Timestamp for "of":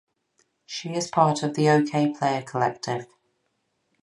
1.43-1.53